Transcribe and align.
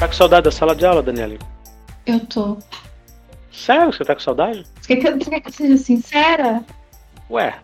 Tá 0.00 0.08
com 0.08 0.14
saudade 0.14 0.44
da 0.44 0.50
sala 0.50 0.74
de 0.74 0.86
aula, 0.86 1.02
Daniela? 1.02 1.36
Eu 2.06 2.20
tô. 2.20 2.56
Sério? 3.52 3.92
Você 3.92 4.02
tá 4.02 4.14
com 4.14 4.20
saudade? 4.22 4.64
Você 4.80 4.96
quer, 4.96 5.12
você 5.12 5.28
quer 5.28 5.40
que 5.40 5.48
eu 5.48 5.52
seja 5.52 5.76
sincera? 5.76 6.64
Ué, 7.30 7.54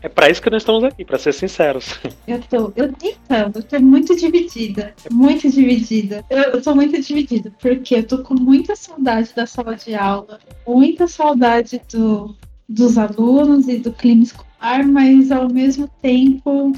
é 0.00 0.08
pra 0.08 0.30
isso 0.30 0.40
que 0.40 0.48
nós 0.48 0.62
estamos 0.62 0.84
aqui, 0.84 1.04
pra 1.04 1.18
ser 1.18 1.34
sinceros. 1.34 1.98
Eu 2.24 2.40
tô. 2.42 2.72
Eu 2.76 2.94
então, 3.02 3.50
eu 3.52 3.62
tô 3.64 3.80
muito 3.80 4.14
dividida. 4.14 4.94
Muito 5.10 5.50
dividida. 5.50 6.24
Eu, 6.30 6.38
eu 6.38 6.62
tô 6.62 6.72
muito 6.72 7.02
dividida, 7.02 7.52
porque 7.60 7.96
eu 7.96 8.06
tô 8.06 8.18
com 8.18 8.34
muita 8.34 8.76
saudade 8.76 9.32
da 9.34 9.44
sala 9.44 9.74
de 9.74 9.92
aula, 9.96 10.38
muita 10.64 11.08
saudade 11.08 11.82
do, 11.92 12.32
dos 12.68 12.96
alunos 12.96 13.66
e 13.66 13.78
do 13.78 13.92
clima 13.92 14.22
escolar, 14.22 14.86
mas 14.86 15.32
ao 15.32 15.52
mesmo 15.52 15.88
tempo 16.00 16.72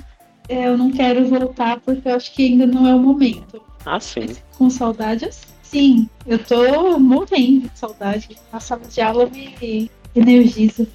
é, 0.48 0.66
eu 0.66 0.78
não 0.78 0.90
quero 0.90 1.28
voltar 1.28 1.78
porque 1.80 2.08
eu 2.08 2.16
acho 2.16 2.32
que 2.32 2.46
ainda 2.46 2.66
não 2.66 2.88
é 2.88 2.94
o 2.94 2.98
momento. 2.98 3.62
Ah, 3.84 4.00
sim. 4.00 4.36
Com 4.56 4.70
saudade, 4.70 5.28
sim. 5.62 6.08
Eu 6.26 6.38
tô 6.38 6.98
morrendo 6.98 7.68
de 7.68 7.78
saudade. 7.78 8.36
A 8.52 8.60
sala 8.60 8.82
de 8.82 9.00
aula 9.00 9.26
me 9.26 9.90
energiza. 10.14 10.86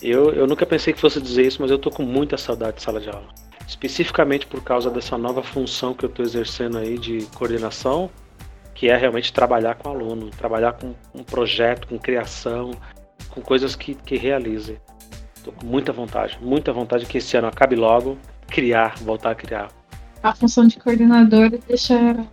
Eu, 0.00 0.32
eu 0.32 0.46
nunca 0.46 0.66
pensei 0.66 0.92
que 0.92 1.00
fosse 1.00 1.20
dizer 1.20 1.46
isso, 1.46 1.62
mas 1.62 1.70
eu 1.70 1.78
tô 1.78 1.90
com 1.90 2.02
muita 2.02 2.36
saudade 2.36 2.76
de 2.76 2.82
sala 2.82 3.00
de 3.00 3.08
aula. 3.08 3.28
Especificamente 3.66 4.46
por 4.46 4.62
causa 4.62 4.90
dessa 4.90 5.16
nova 5.16 5.42
função 5.42 5.94
que 5.94 6.04
eu 6.04 6.08
estou 6.08 6.24
exercendo 6.24 6.78
aí 6.78 6.98
de 6.98 7.24
coordenação, 7.34 8.10
que 8.74 8.88
é 8.88 8.96
realmente 8.96 9.32
trabalhar 9.32 9.76
com 9.76 9.88
aluno, 9.88 10.28
trabalhar 10.30 10.72
com 10.72 10.94
um 11.14 11.22
projeto, 11.22 11.86
com 11.86 11.98
criação, 11.98 12.72
com 13.30 13.40
coisas 13.40 13.76
que, 13.76 13.94
que 13.94 14.16
realize. 14.16 14.80
Tô 15.44 15.52
com 15.52 15.66
muita 15.66 15.92
vontade, 15.92 16.38
muita 16.40 16.72
vontade 16.72 17.06
que 17.06 17.18
esse 17.18 17.36
ano 17.36 17.46
acabe 17.46 17.76
logo, 17.76 18.18
criar, 18.48 18.96
voltar 18.98 19.30
a 19.30 19.34
criar. 19.34 19.68
A 20.22 20.34
função 20.34 20.66
de 20.66 20.78
coordenador 20.78 21.50
deixa, 21.66 22.26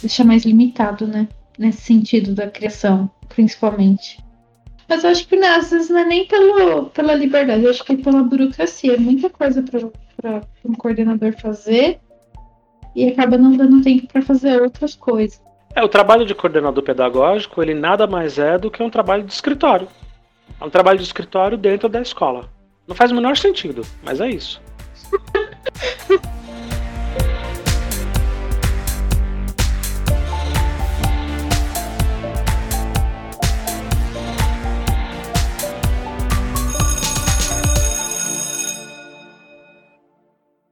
deixa 0.00 0.24
mais 0.24 0.44
limitado, 0.44 1.06
né? 1.06 1.28
Nesse 1.58 1.82
sentido 1.82 2.34
da 2.34 2.48
criação, 2.48 3.10
principalmente. 3.28 4.24
Mas 4.88 5.04
eu 5.04 5.10
acho 5.10 5.28
que 5.28 5.36
né, 5.36 5.48
às 5.48 5.70
vezes 5.70 5.90
não 5.90 5.98
é 5.98 6.04
nem 6.04 6.26
pelo, 6.26 6.86
pela 6.86 7.14
liberdade, 7.14 7.64
eu 7.64 7.70
acho 7.70 7.84
que 7.84 7.92
é 7.92 7.96
pela 7.96 8.22
burocracia. 8.22 8.94
É 8.94 8.96
muita 8.96 9.28
coisa 9.28 9.62
para 9.62 10.40
um 10.64 10.72
coordenador 10.74 11.34
fazer 11.38 12.00
e 12.96 13.06
acaba 13.06 13.36
não 13.36 13.56
dando 13.56 13.82
tempo 13.82 14.06
para 14.10 14.22
fazer 14.22 14.62
outras 14.62 14.94
coisas. 14.94 15.42
É, 15.74 15.82
o 15.82 15.88
trabalho 15.88 16.24
de 16.24 16.34
coordenador 16.34 16.82
pedagógico, 16.82 17.62
ele 17.62 17.74
nada 17.74 18.06
mais 18.06 18.38
é 18.38 18.56
do 18.56 18.70
que 18.70 18.82
um 18.82 18.88
trabalho 18.88 19.24
de 19.24 19.32
escritório. 19.32 19.86
É 20.58 20.64
um 20.64 20.70
trabalho 20.70 20.98
de 20.98 21.04
escritório 21.04 21.58
dentro 21.58 21.88
da 21.88 22.00
escola. 22.00 22.48
Não 22.86 22.96
faz 22.96 23.12
o 23.12 23.14
menor 23.14 23.36
sentido, 23.36 23.82
mas 24.02 24.20
é 24.20 24.30
isso. 24.30 24.62